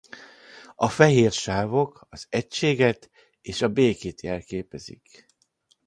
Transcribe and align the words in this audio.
A 0.75 0.89
fehér 0.89 1.31
sávok 1.31 2.05
az 2.09 2.25
egységet 2.29 3.09
és 3.41 3.61
a 3.61 3.69
békét 3.69 4.21
jelképezik. 4.21 5.25